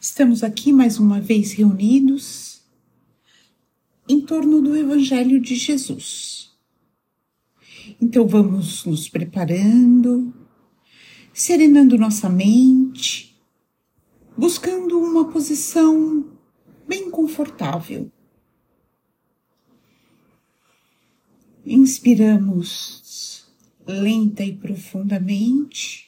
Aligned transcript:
Estamos 0.00 0.44
aqui 0.44 0.72
mais 0.72 1.00
uma 1.00 1.20
vez 1.20 1.50
reunidos 1.50 2.62
em 4.08 4.20
torno 4.20 4.62
do 4.62 4.76
Evangelho 4.76 5.40
de 5.40 5.56
Jesus. 5.56 6.52
Então 8.00 8.24
vamos 8.24 8.84
nos 8.84 9.08
preparando, 9.08 10.32
serenando 11.34 11.98
nossa 11.98 12.28
mente, 12.28 13.36
buscando 14.36 15.00
uma 15.00 15.32
posição 15.32 16.30
bem 16.86 17.10
confortável. 17.10 18.08
Inspiramos 21.66 23.48
lenta 23.84 24.44
e 24.44 24.54
profundamente 24.54 26.07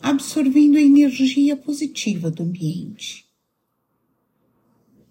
absorvendo 0.00 0.76
a 0.76 0.82
energia 0.82 1.56
positiva 1.56 2.30
do 2.30 2.42
ambiente. 2.42 3.26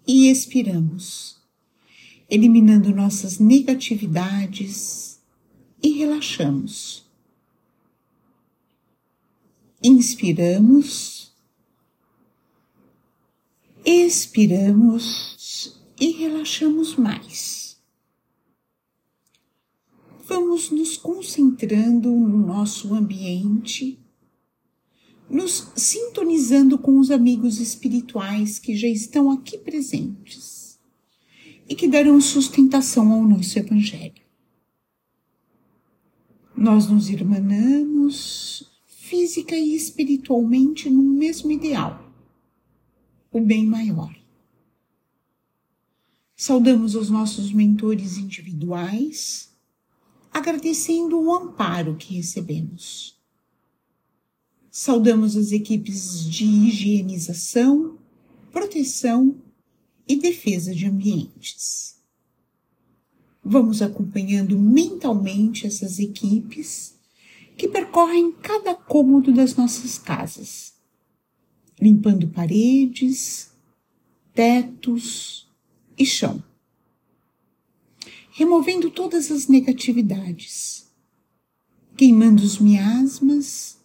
E 0.06 0.30
expiramos, 0.30 1.36
eliminando 2.28 2.94
nossas 2.94 3.38
negatividades 3.38 5.20
e 5.82 5.90
relaxamos. 5.98 7.06
Inspiramos, 9.82 11.32
expiramos 13.84 15.78
e 16.00 16.10
relaxamos 16.10 16.96
mais. 16.96 17.78
Vamos 20.26 20.70
nos 20.70 20.96
concentrando 20.96 22.10
no 22.10 22.46
nosso 22.46 22.94
ambiente 22.94 23.98
nos 25.28 25.70
sintonizando 25.76 26.78
com 26.78 26.98
os 26.98 27.10
amigos 27.10 27.60
espirituais 27.60 28.58
que 28.58 28.74
já 28.74 28.88
estão 28.88 29.30
aqui 29.30 29.58
presentes 29.58 30.78
e 31.68 31.74
que 31.74 31.86
darão 31.86 32.20
sustentação 32.20 33.12
ao 33.12 33.22
nosso 33.22 33.58
Evangelho. 33.58 34.22
Nós 36.56 36.88
nos 36.88 37.10
irmanamos 37.10 38.64
física 38.86 39.54
e 39.54 39.76
espiritualmente 39.76 40.88
no 40.88 41.02
mesmo 41.02 41.52
ideal, 41.52 42.10
o 43.30 43.40
bem 43.40 43.66
maior. 43.66 44.16
Saudamos 46.34 46.94
os 46.94 47.10
nossos 47.10 47.52
mentores 47.52 48.16
individuais, 48.16 49.52
agradecendo 50.32 51.20
o 51.20 51.32
amparo 51.32 51.96
que 51.96 52.14
recebemos 52.14 53.17
Saudamos 54.70 55.36
as 55.36 55.50
equipes 55.50 56.24
de 56.24 56.44
higienização, 56.44 57.98
proteção 58.52 59.36
e 60.06 60.16
defesa 60.16 60.74
de 60.74 60.86
ambientes. 60.86 61.96
Vamos 63.42 63.80
acompanhando 63.80 64.58
mentalmente 64.58 65.66
essas 65.66 65.98
equipes 65.98 66.98
que 67.56 67.66
percorrem 67.66 68.30
cada 68.32 68.74
cômodo 68.74 69.32
das 69.32 69.56
nossas 69.56 69.98
casas, 69.98 70.74
limpando 71.80 72.28
paredes, 72.28 73.50
tetos 74.34 75.48
e 75.96 76.04
chão, 76.04 76.42
removendo 78.32 78.90
todas 78.90 79.30
as 79.30 79.48
negatividades, 79.48 80.86
queimando 81.96 82.42
os 82.42 82.58
miasmas 82.58 83.77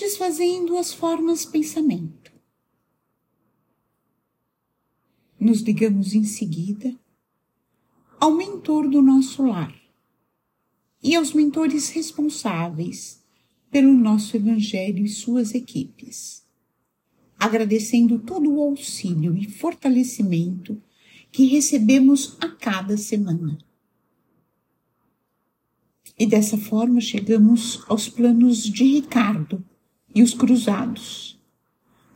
desfazendo 0.00 0.78
as 0.78 0.92
formas 0.92 1.44
pensamento. 1.44 2.32
Nos 5.38 5.60
ligamos 5.60 6.14
em 6.14 6.24
seguida 6.24 6.98
ao 8.18 8.32
mentor 8.32 8.88
do 8.88 9.02
nosso 9.02 9.42
lar 9.42 9.74
e 11.02 11.14
aos 11.14 11.32
mentores 11.32 11.90
responsáveis 11.90 13.22
pelo 13.70 13.92
nosso 13.92 14.36
Evangelho 14.36 15.04
e 15.04 15.08
suas 15.08 15.54
equipes, 15.54 16.44
agradecendo 17.38 18.18
todo 18.18 18.52
o 18.52 18.62
auxílio 18.62 19.36
e 19.36 19.48
fortalecimento 19.48 20.82
que 21.30 21.44
recebemos 21.46 22.36
a 22.40 22.48
cada 22.48 22.96
semana. 22.96 23.58
E 26.18 26.26
dessa 26.26 26.58
forma 26.58 27.00
chegamos 27.00 27.82
aos 27.88 28.08
planos 28.08 28.62
de 28.64 28.84
Ricardo, 28.84 29.64
e 30.14 30.22
os 30.22 30.34
cruzados, 30.34 31.40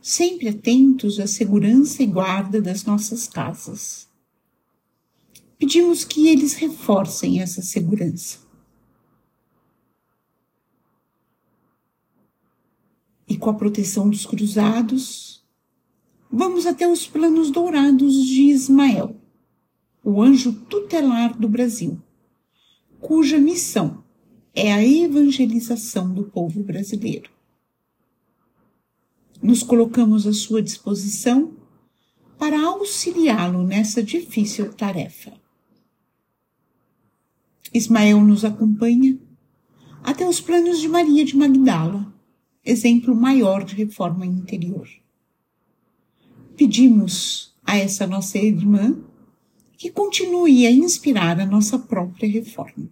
sempre 0.01 0.49
atentos 0.49 1.19
à 1.19 1.27
segurança 1.27 2.03
e 2.03 2.05
guarda 2.05 2.61
das 2.61 2.83
nossas 2.83 3.27
casas. 3.27 4.07
Pedimos 5.57 6.03
que 6.03 6.27
eles 6.27 6.53
reforcem 6.53 7.41
essa 7.41 7.61
segurança. 7.61 8.39
E 13.27 13.37
com 13.37 13.49
a 13.49 13.53
proteção 13.53 14.09
dos 14.09 14.25
cruzados, 14.25 15.43
vamos 16.29 16.65
até 16.65 16.87
os 16.87 17.07
planos 17.07 17.49
dourados 17.49 18.13
de 18.25 18.43
Ismael, 18.43 19.15
o 20.03 20.21
anjo 20.21 20.53
tutelar 20.53 21.35
do 21.37 21.49
Brasil, 21.49 21.99
cuja 22.99 23.39
missão 23.39 24.03
é 24.53 24.71
a 24.71 24.85
evangelização 24.85 26.13
do 26.13 26.25
povo 26.25 26.61
brasileiro 26.61 27.35
nos 29.41 29.63
colocamos 29.63 30.25
à 30.25 30.33
sua 30.33 30.61
disposição 30.61 31.53
para 32.37 32.59
auxiliá-lo 32.61 33.63
nessa 33.63 34.03
difícil 34.03 34.73
tarefa. 34.73 35.33
Ismael 37.73 38.21
nos 38.21 38.45
acompanha 38.45 39.17
até 40.03 40.27
os 40.27 40.39
planos 40.39 40.79
de 40.79 40.87
Maria 40.87 41.25
de 41.25 41.35
Magdala, 41.35 42.13
exemplo 42.63 43.15
maior 43.15 43.63
de 43.63 43.75
reforma 43.75 44.25
interior. 44.25 44.87
Pedimos 46.55 47.55
a 47.65 47.77
essa 47.77 48.05
nossa 48.05 48.37
irmã 48.37 49.03
que 49.77 49.89
continue 49.89 50.65
a 50.65 50.71
inspirar 50.71 51.39
a 51.39 51.45
nossa 51.45 51.77
própria 51.77 52.29
reforma. 52.29 52.89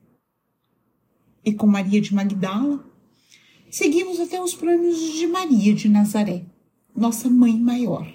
E 1.45 1.53
com 1.53 1.67
Maria 1.67 2.01
de 2.01 2.13
Magdala, 2.13 2.83
seguimos 3.73 4.19
até 4.19 4.39
os 4.39 4.53
planos 4.53 5.00
de 5.13 5.25
Maria 5.25 5.73
de 5.73 5.89
Nazaré, 5.89 6.45
nossa 6.95 7.28
mãe 7.28 7.57
maior. 7.57 8.07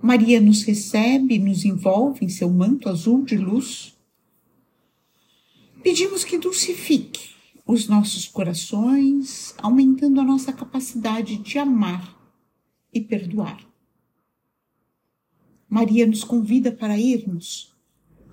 Maria 0.00 0.40
nos 0.40 0.62
recebe, 0.62 1.36
nos 1.36 1.64
envolve 1.64 2.24
em 2.24 2.28
seu 2.28 2.48
manto 2.48 2.88
azul 2.88 3.24
de 3.24 3.36
luz. 3.36 3.98
Pedimos 5.82 6.22
que 6.22 6.38
dulcifique 6.38 7.30
os 7.66 7.88
nossos 7.88 8.28
corações, 8.28 9.52
aumentando 9.58 10.20
a 10.20 10.24
nossa 10.24 10.52
capacidade 10.52 11.36
de 11.38 11.58
amar 11.58 12.16
e 12.94 13.00
perdoar. 13.00 13.60
Maria 15.68 16.06
nos 16.06 16.22
convida 16.22 16.70
para 16.70 16.96
irmos 16.96 17.74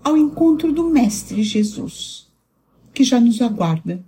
ao 0.03 0.16
encontro 0.16 0.72
do 0.72 0.91
Mestre 0.91 1.41
Jesus, 1.41 2.31
que 2.94 3.03
já 3.03 3.19
nos 3.19 3.41
aguarda 3.41 4.06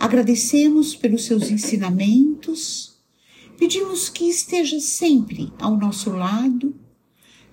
Agradecemos 0.00 0.96
pelos 0.96 1.26
seus 1.26 1.50
ensinamentos, 1.50 2.98
pedimos 3.58 4.08
que 4.08 4.24
esteja 4.24 4.80
sempre 4.80 5.52
ao 5.58 5.76
nosso 5.76 6.08
lado, 6.08 6.74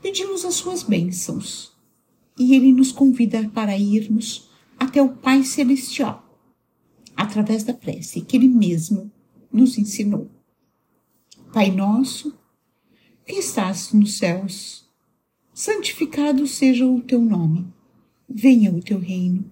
pedimos 0.02 0.46
as 0.46 0.56
suas 0.56 0.82
bênçãos. 0.82 1.74
E 2.40 2.56
ele 2.56 2.72
nos 2.72 2.94
convida 2.94 3.50
para 3.50 3.78
irmos 3.78 4.50
até 4.80 5.02
o 5.02 5.10
Pai 5.10 5.44
Celestial, 5.44 6.42
através 7.18 7.64
da 7.64 7.74
prece 7.74 8.22
que 8.22 8.38
ele 8.38 8.48
mesmo 8.48 9.12
nos 9.52 9.78
ensinou. 9.78 10.32
Pai 11.52 11.70
nosso, 11.70 12.34
que 13.26 13.34
estás 13.34 13.92
nos 13.92 14.18
céus, 14.18 14.90
santificado 15.54 16.48
seja 16.48 16.88
o 16.88 17.02
teu 17.02 17.20
nome, 17.20 17.68
venha 18.30 18.72
o 18.72 18.82
teu 18.82 19.00
reino 19.00 19.52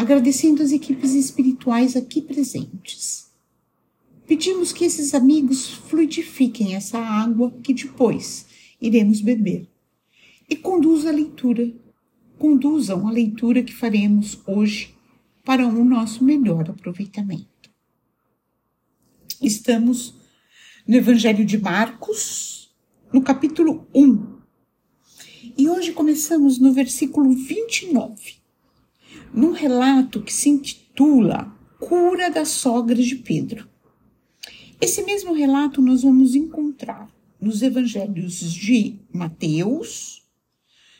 agradecendo 0.00 0.62
as 0.62 0.72
equipes 0.72 1.12
espirituais 1.12 1.94
aqui 1.94 2.22
presentes. 2.22 3.30
Pedimos 4.26 4.72
que 4.72 4.86
esses 4.86 5.12
amigos 5.12 5.68
fluidifiquem 5.68 6.74
essa 6.74 6.98
água 6.98 7.50
que 7.62 7.74
depois 7.74 8.46
iremos 8.80 9.20
beber. 9.20 9.68
E 10.48 10.56
conduz 10.56 11.04
a 11.04 11.10
leitura, 11.10 11.70
conduzam 12.38 13.06
a 13.06 13.12
leitura 13.12 13.62
que 13.62 13.74
faremos 13.74 14.40
hoje 14.46 14.94
para 15.44 15.66
o 15.66 15.84
nosso 15.84 16.24
melhor 16.24 16.70
aproveitamento. 16.70 17.70
Estamos 19.42 20.14
no 20.88 20.96
Evangelho 20.96 21.44
de 21.44 21.58
Marcos, 21.58 22.74
no 23.12 23.20
capítulo 23.20 23.86
1. 23.94 24.38
E 25.58 25.68
hoje 25.68 25.92
começamos 25.92 26.58
no 26.58 26.72
versículo 26.72 27.34
29, 27.34 28.39
num 29.32 29.52
relato 29.52 30.22
que 30.22 30.32
se 30.32 30.48
intitula 30.48 31.56
Cura 31.78 32.30
da 32.30 32.44
sogra 32.44 32.96
de 32.96 33.16
Pedro. 33.16 33.68
Esse 34.80 35.02
mesmo 35.02 35.32
relato 35.32 35.80
nós 35.80 36.02
vamos 36.02 36.34
encontrar 36.34 37.10
nos 37.40 37.62
evangelhos 37.62 38.38
de 38.52 38.98
Mateus, 39.12 40.22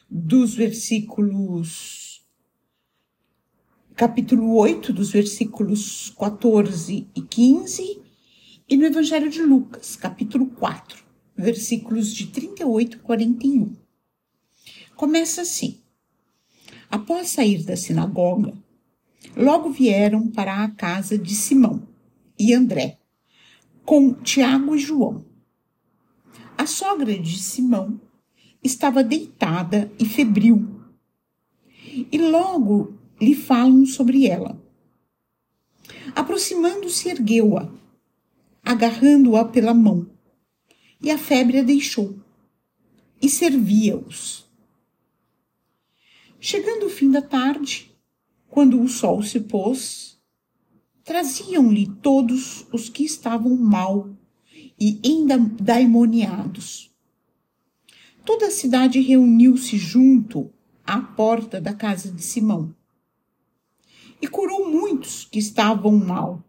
dos 0.08 0.54
versículos 0.54 2.10
capítulo 3.94 4.56
8, 4.56 4.94
dos 4.94 5.10
versículos 5.10 6.10
14 6.18 7.06
e 7.14 7.20
15, 7.20 8.00
e 8.66 8.76
no 8.76 8.86
evangelho 8.86 9.28
de 9.28 9.42
Lucas, 9.42 9.94
capítulo 9.94 10.46
4, 10.46 11.04
versículos 11.36 12.14
de 12.14 12.28
38 12.28 12.96
e 12.96 13.00
41. 13.00 13.76
Começa 14.96 15.42
assim: 15.42 15.82
Após 16.90 17.28
sair 17.30 17.62
da 17.62 17.76
sinagoga, 17.76 18.52
logo 19.36 19.70
vieram 19.70 20.28
para 20.28 20.64
a 20.64 20.70
casa 20.70 21.16
de 21.16 21.34
Simão 21.36 21.86
e 22.36 22.52
André, 22.52 22.98
com 23.84 24.12
Tiago 24.12 24.74
e 24.74 24.78
João. 24.78 25.24
A 26.58 26.66
sogra 26.66 27.16
de 27.16 27.38
Simão 27.38 28.00
estava 28.62 29.04
deitada 29.04 29.90
e 30.00 30.04
febril, 30.04 30.80
e 32.10 32.18
logo 32.18 32.98
lhe 33.20 33.36
falam 33.36 33.86
sobre 33.86 34.26
ela. 34.26 34.60
Aproximando-se, 36.14 37.08
ergueu-a, 37.08 37.70
agarrando-a 38.64 39.44
pela 39.44 39.72
mão, 39.72 40.10
e 41.00 41.08
a 41.08 41.16
febre 41.16 41.60
a 41.60 41.62
deixou, 41.62 42.18
e 43.22 43.28
servia-os. 43.28 44.49
Chegando 46.42 46.86
o 46.86 46.90
fim 46.90 47.10
da 47.10 47.20
tarde, 47.20 47.94
quando 48.48 48.80
o 48.80 48.88
sol 48.88 49.22
se 49.22 49.40
pôs, 49.40 50.18
traziam-lhe 51.04 51.86
todos 52.00 52.66
os 52.72 52.88
que 52.88 53.04
estavam 53.04 53.54
mal 53.58 54.08
e 54.80 54.98
endaimoniados. 55.04 56.90
Toda 58.24 58.46
a 58.46 58.50
cidade 58.50 59.00
reuniu-se 59.00 59.76
junto 59.76 60.50
à 60.82 60.98
porta 60.98 61.60
da 61.60 61.74
casa 61.74 62.10
de 62.10 62.22
Simão 62.22 62.74
e 64.22 64.26
curou 64.26 64.70
muitos 64.70 65.26
que 65.30 65.38
estavam 65.38 65.92
mal, 65.98 66.42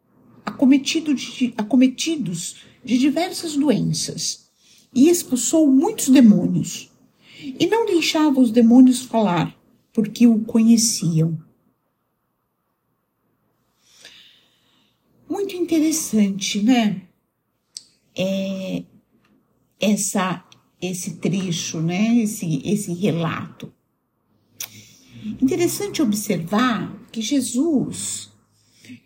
acometidos 0.45 1.21
de, 1.21 1.53
acometidos 1.57 2.63
de 2.81 2.97
diversas 2.97 3.57
doenças, 3.57 4.49
e 4.95 5.09
expulsou 5.09 5.67
muitos 5.67 6.07
demônios. 6.07 6.89
E 7.37 7.67
não 7.67 7.85
deixava 7.85 8.39
os 8.39 8.51
demônios 8.51 9.01
falar, 9.01 9.60
porque 9.93 10.27
o 10.27 10.39
conheciam. 10.39 11.37
Muito 15.29 15.55
interessante, 15.55 16.61
né? 16.61 17.01
É, 18.15 18.83
essa 19.79 20.45
esse 20.81 21.17
trecho, 21.17 21.79
né? 21.79 22.17
Esse 22.17 22.61
esse 22.65 22.93
relato. 22.93 23.71
Interessante 25.41 26.01
observar 26.01 26.99
que 27.11 27.21
Jesus 27.21 28.31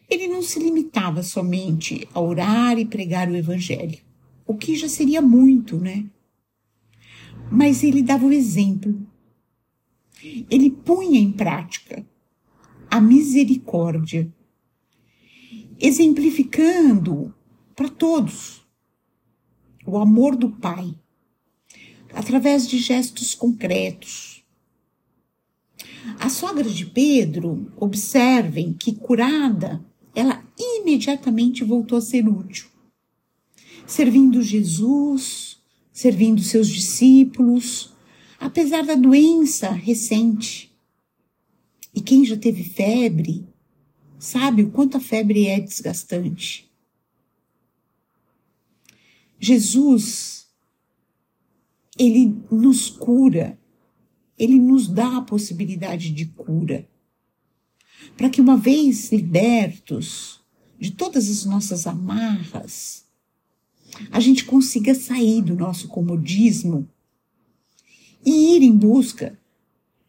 ele 0.09 0.27
não 0.27 0.41
se 0.41 0.59
limitava 0.59 1.23
somente 1.23 2.07
a 2.13 2.21
orar 2.21 2.77
e 2.77 2.85
pregar 2.85 3.29
o 3.29 3.35
evangelho, 3.35 3.99
o 4.45 4.55
que 4.55 4.75
já 4.75 4.87
seria 4.87 5.21
muito, 5.21 5.77
né? 5.77 6.05
Mas 7.51 7.83
ele 7.83 8.01
dava 8.01 8.25
o 8.25 8.31
exemplo. 8.31 8.95
Ele 10.49 10.69
punha 10.69 11.19
em 11.19 11.31
prática 11.31 12.05
a 12.89 13.01
misericórdia, 13.01 14.31
exemplificando 15.79 17.33
para 17.75 17.89
todos 17.89 18.65
o 19.85 19.97
amor 19.97 20.35
do 20.35 20.49
Pai, 20.49 20.95
através 22.13 22.67
de 22.67 22.79
gestos 22.79 23.35
concretos. 23.35 24.43
A 26.19 26.29
sogra 26.29 26.69
de 26.69 26.85
Pedro, 26.85 27.71
observem 27.75 28.73
que 28.73 28.95
curada, 28.95 29.83
ela 30.13 30.43
imediatamente 30.57 31.63
voltou 31.63 31.97
a 31.97 32.01
ser 32.01 32.27
útil, 32.27 32.67
servindo 33.85 34.41
Jesus, 34.41 35.59
servindo 35.91 36.41
seus 36.41 36.69
discípulos, 36.69 37.94
apesar 38.39 38.83
da 38.85 38.95
doença 38.95 39.69
recente. 39.69 40.75
E 41.93 42.01
quem 42.01 42.25
já 42.25 42.37
teve 42.37 42.63
febre 42.63 43.47
sabe 44.19 44.63
o 44.63 44.71
quanto 44.71 44.97
a 44.97 44.99
febre 44.99 45.47
é 45.47 45.59
desgastante. 45.59 46.69
Jesus, 49.39 50.47
ele 51.97 52.35
nos 52.51 52.89
cura, 52.89 53.59
ele 54.37 54.59
nos 54.59 54.87
dá 54.87 55.17
a 55.17 55.21
possibilidade 55.21 56.11
de 56.11 56.25
cura. 56.25 56.87
Para 58.17 58.29
que, 58.29 58.41
uma 58.41 58.57
vez 58.57 59.11
libertos 59.11 60.41
de 60.79 60.91
todas 60.91 61.29
as 61.29 61.45
nossas 61.45 61.87
amarras, 61.87 63.05
a 64.11 64.19
gente 64.19 64.43
consiga 64.45 64.93
sair 64.93 65.41
do 65.41 65.55
nosso 65.55 65.87
comodismo 65.87 66.89
e 68.25 68.55
ir 68.55 68.63
em 68.63 68.75
busca 68.75 69.37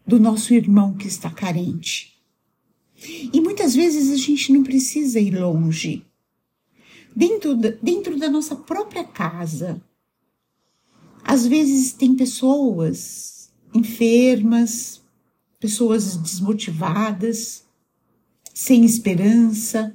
do 0.07 0.19
nosso 0.19 0.55
irmão 0.55 0.95
que 0.95 1.07
está 1.07 1.31
carente. 1.31 2.17
E 3.33 3.41
muitas 3.41 3.75
vezes 3.75 4.11
a 4.11 4.17
gente 4.17 4.53
não 4.53 4.63
precisa 4.63 5.21
ir 5.21 5.39
longe 5.39 6.07
dentro 7.15 7.55
da, 7.55 7.71
dentro 7.83 8.19
da 8.19 8.31
nossa 8.31 8.57
própria 8.57 9.05
casa. 9.05 9.83
Às 11.23 11.47
vezes 11.47 11.93
tem 11.93 12.15
pessoas 12.15 13.53
enfermas, 13.75 15.03
pessoas 15.59 16.17
desmotivadas, 16.17 17.65
sem 18.55 18.85
esperança, 18.85 19.95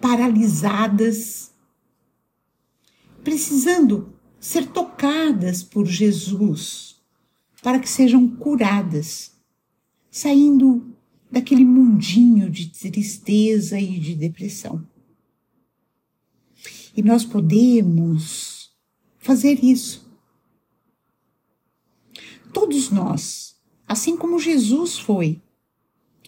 paralisadas, 0.00 1.50
precisando 3.24 4.12
ser 4.38 4.66
tocadas 4.66 5.62
por 5.62 5.86
Jesus 5.86 6.91
para 7.62 7.78
que 7.78 7.88
sejam 7.88 8.28
curadas, 8.28 9.32
saindo 10.10 10.94
daquele 11.30 11.64
mundinho 11.64 12.50
de 12.50 12.68
tristeza 12.68 13.78
e 13.78 13.98
de 13.98 14.14
depressão. 14.14 14.86
E 16.94 17.02
nós 17.02 17.24
podemos 17.24 18.70
fazer 19.18 19.64
isso. 19.64 20.12
Todos 22.52 22.90
nós, 22.90 23.56
assim 23.86 24.16
como 24.16 24.38
Jesus 24.38 24.98
foi, 24.98 25.40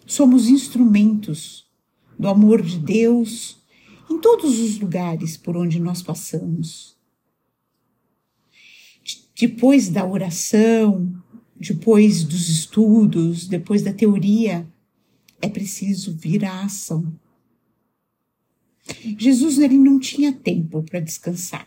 somos 0.06 0.48
instrumentos 0.48 1.68
do 2.18 2.28
amor 2.28 2.62
de 2.62 2.78
Deus 2.78 3.62
em 4.08 4.18
todos 4.18 4.58
os 4.58 4.78
lugares 4.78 5.36
por 5.36 5.56
onde 5.56 5.80
nós 5.80 6.02
passamos. 6.02 6.96
Depois 9.36 9.88
da 9.88 10.06
oração, 10.06 11.23
depois 11.66 12.25
dos 12.25 12.49
estudos, 12.49 13.47
depois 13.49 13.83
da 13.83 13.92
teoria, 13.92 14.66
é 15.40 15.49
preciso 15.49 16.14
vir 16.14 16.44
à 16.44 16.62
ação. 16.62 17.12
Jesus 19.18 19.59
ele 19.59 19.78
não 19.78 19.99
tinha 19.99 20.33
tempo 20.33 20.83
para 20.83 21.00
descansar. 21.00 21.66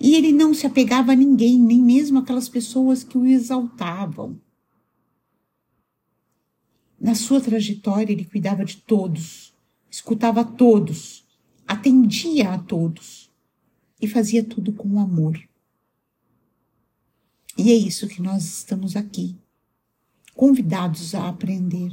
E 0.00 0.14
ele 0.14 0.32
não 0.32 0.52
se 0.52 0.66
apegava 0.66 1.12
a 1.12 1.16
ninguém, 1.16 1.58
nem 1.58 1.80
mesmo 1.80 2.18
aquelas 2.18 2.48
pessoas 2.48 3.02
que 3.02 3.16
o 3.16 3.24
exaltavam. 3.24 4.38
Na 7.00 7.14
sua 7.14 7.40
trajetória, 7.40 8.12
ele 8.12 8.24
cuidava 8.24 8.64
de 8.64 8.76
todos, 8.78 9.54
escutava 9.90 10.44
todos, 10.44 11.24
atendia 11.66 12.52
a 12.52 12.58
todos 12.58 13.30
e 14.00 14.06
fazia 14.06 14.42
tudo 14.44 14.72
com 14.72 15.00
amor. 15.00 15.40
E 17.58 17.72
é 17.72 17.74
isso 17.74 18.06
que 18.06 18.22
nós 18.22 18.44
estamos 18.44 18.94
aqui, 18.94 19.36
convidados 20.32 21.12
a 21.12 21.28
aprender. 21.28 21.90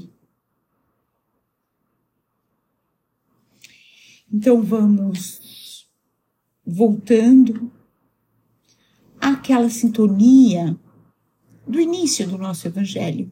Então 4.32 4.62
vamos 4.62 5.90
voltando 6.64 7.72
àquela 9.20 9.70
sintonia 9.70 10.80
do 11.68 11.80
início 11.80 12.28
do 12.28 12.38
nosso 12.38 12.68
Evangelho. 12.68 13.32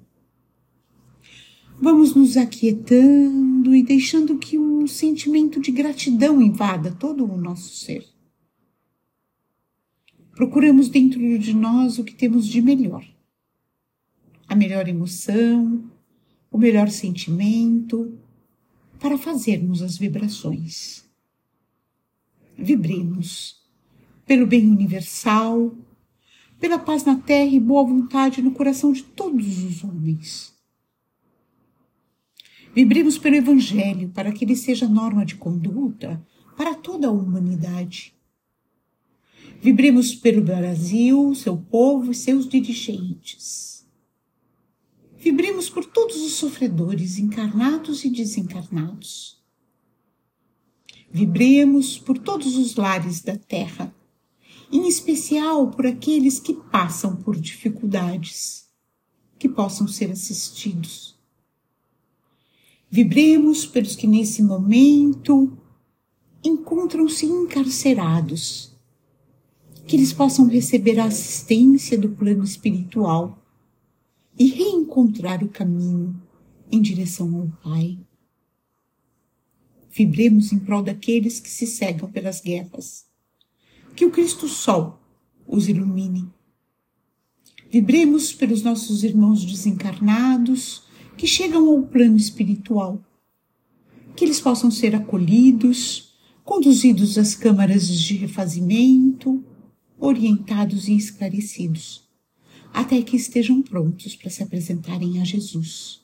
Vamos 1.80 2.16
nos 2.16 2.36
aquietando 2.36 3.75
e 3.75 3.84
deixando 3.84 4.40
que 4.40 4.58
um 4.58 4.88
sentimento 4.88 5.62
de 5.62 5.72
gratidão 5.72 6.42
invada 6.42 6.92
todo 6.92 7.25
o 7.25 7.38
nosso 7.38 7.75
ser. 7.75 8.08
Procuramos 10.36 10.90
dentro 10.90 11.20
de 11.38 11.54
nós 11.54 12.00
o 12.00 12.04
que 12.04 12.13
temos 12.13 12.48
de 12.48 12.62
melhor. 12.62 13.06
A 14.48 14.56
melhor 14.56 14.88
emoção, 14.88 15.92
o 16.52 16.58
melhor 16.58 16.90
sentimento, 16.90 18.18
para 19.00 19.18
fazermos 19.18 19.82
as 19.82 19.98
vibrações. 19.98 21.06
Vibremos 22.58 23.62
pelo 24.25 24.48
bem 24.48 24.70
universal, 24.70 25.75
pela 26.60 26.80
paz 26.80 27.04
na 27.04 27.16
terra 27.18 27.52
e 27.52 27.60
boa 27.60 27.84
vontade 27.84 28.42
no 28.42 28.52
coração 28.52 28.92
de 28.92 29.04
todos 29.04 29.63
os 29.63 29.84
homens. 29.84 30.54
Vibremos 32.74 33.18
pelo 33.20 33.36
Evangelho 33.36 34.10
para 34.10 34.32
que 34.32 34.46
ele 34.46 34.56
seja 34.56 34.88
norma 34.88 35.25
de 35.25 35.36
conduta 35.36 36.25
para 36.58 36.74
toda 36.74 37.08
a 37.08 37.12
humanidade. 37.12 38.16
Vibremos 39.63 40.13
pelo 40.13 40.41
Brasil, 40.41 41.34
seu 41.34 41.55
povo 41.55 42.12
e 42.12 42.13
seus 42.13 42.50
dirigentes. 42.50 43.88
Vibremos 45.17 45.70
por 45.70 45.86
todos 45.86 46.17
os 46.17 46.34
sofredores, 46.34 47.17
encarnados 47.17 48.03
e 48.03 48.10
desencarnados. 48.10 49.41
Vibremos 51.10 51.98
por 51.98 52.17
todos 52.17 52.58
os 52.58 52.75
lares 52.75 53.22
da 53.22 53.38
terra 53.38 53.96
em 54.70 54.86
especial 54.86 55.72
por 55.72 55.88
aqueles 55.88 56.41
que 56.41 56.55
passam 56.55 57.15
por 57.15 57.39
dificuldades, 57.39 58.67
que 59.39 59.48
possam 59.48 59.88
ser 59.88 60.12
assistidos. 60.12 61.17
Vibremos 62.89 63.65
pelos 63.65 63.96
que 63.96 64.08
nesse 64.08 64.43
momento 64.43 65.58
encontram-se 66.43 67.27
encarcerados, 67.27 68.73
que 69.86 69.96
eles 69.96 70.13
possam 70.13 70.48
receber 70.48 71.00
a 71.00 71.06
assistência 71.06 71.98
do 71.98 72.10
plano 72.10 72.44
espiritual 72.44 73.44
e 74.38 74.50
reencontrar 74.50 75.44
o 75.44 75.50
caminho 75.50 76.20
em 76.72 76.82
direção 76.82 77.36
ao 77.36 77.48
Pai. 77.63 78.00
Vibremos 79.92 80.52
em 80.52 80.60
prol 80.60 80.82
daqueles 80.82 81.40
que 81.40 81.50
se 81.50 81.68
cegam 81.68 82.10
pelas 82.12 82.42
guerras 82.42 83.06
que 83.96 84.06
o 84.06 84.12
Cristo 84.12 84.48
Sol 84.48 85.00
os 85.48 85.68
ilumine. 85.68 86.28
Vibremos 87.70 88.34
pelos 88.34 88.63
nossos 88.63 89.04
irmãos 89.04 89.44
desencarnados 89.46 90.84
que 91.18 91.28
chegam 91.28 91.68
ao 91.70 91.84
plano 91.84 92.18
espiritual. 92.18 93.04
Que 94.16 94.25
eles 94.25 94.40
possam 94.40 94.70
ser 94.70 94.96
acolhidos, 94.96 96.13
conduzidos 96.44 97.18
às 97.18 97.36
câmaras 97.36 97.88
de 97.88 98.16
refazimento, 98.16 99.44
orientados 100.06 100.90
e 100.90 100.98
esclarecidos, 100.98 102.04
até 102.74 103.02
que 103.02 103.16
estejam 103.16 103.62
prontos 103.62 104.18
para 104.18 104.30
se 104.30 104.44
apresentarem 104.44 105.22
a 105.22 105.24
Jesus. 105.24 106.02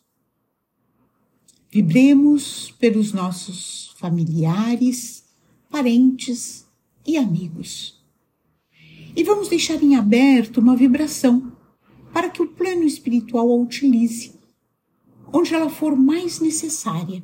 Vibremos 1.69 2.71
pelos 2.79 3.11
nossos 3.11 3.93
familiares, 3.97 5.25
parentes, 5.69 6.65
e 7.05 7.17
amigos. 7.17 8.01
E 9.15 9.23
vamos 9.23 9.49
deixar 9.49 9.81
em 9.83 9.95
aberto 9.95 10.59
uma 10.59 10.75
vibração 10.75 11.51
para 12.13 12.29
que 12.29 12.41
o 12.41 12.47
plano 12.47 12.83
espiritual 12.83 13.51
a 13.51 13.55
utilize 13.55 14.39
onde 15.33 15.53
ela 15.53 15.69
for 15.69 15.95
mais 15.95 16.39
necessária. 16.39 17.21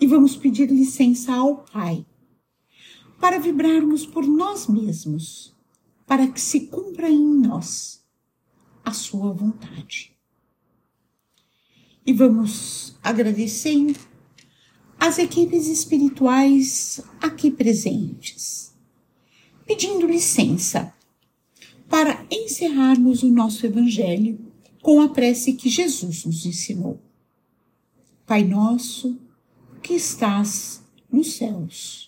E 0.00 0.06
vamos 0.06 0.34
pedir 0.34 0.70
licença 0.70 1.32
ao 1.32 1.58
Pai 1.64 2.06
para 3.20 3.38
vibrarmos 3.38 4.06
por 4.06 4.26
nós 4.26 4.66
mesmos, 4.66 5.54
para 6.06 6.28
que 6.28 6.40
se 6.40 6.66
cumpra 6.68 7.10
em 7.10 7.22
nós 7.40 8.04
a 8.84 8.92
sua 8.92 9.32
vontade. 9.32 10.16
E 12.06 12.12
vamos 12.12 12.96
agradecendo 13.02 13.98
as 14.98 15.18
equipes 15.18 15.66
espirituais 15.68 17.00
aqui 17.20 17.50
presentes, 17.50 18.74
pedindo 19.66 20.06
licença 20.06 20.92
para 21.88 22.26
encerrarmos 22.30 23.22
o 23.22 23.30
nosso 23.30 23.64
Evangelho 23.66 24.38
com 24.82 25.00
a 25.00 25.08
prece 25.08 25.52
que 25.54 25.68
Jesus 25.68 26.24
nos 26.24 26.46
ensinou. 26.46 27.00
Pai 28.26 28.44
nosso, 28.44 29.18
que 29.82 29.94
estás 29.94 30.82
nos 31.10 31.34
céus, 31.34 32.07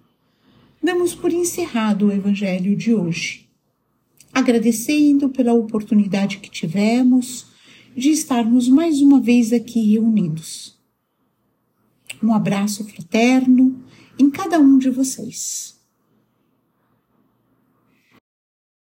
damos 0.81 1.13
por 1.13 1.31
encerrado 1.31 2.07
o 2.07 2.11
Evangelho 2.11 2.75
de 2.75 2.93
hoje, 2.93 3.47
agradecendo 4.33 5.29
pela 5.29 5.53
oportunidade 5.53 6.37
que 6.37 6.49
tivemos 6.49 7.47
de 7.95 8.09
estarmos 8.09 8.67
mais 8.67 9.01
uma 9.01 9.19
vez 9.19 9.53
aqui 9.53 9.91
reunidos. 9.91 10.79
Um 12.23 12.33
abraço 12.33 12.83
fraterno 12.85 13.83
em 14.17 14.29
cada 14.29 14.59
um 14.59 14.77
de 14.77 14.89
vocês. 14.89 15.80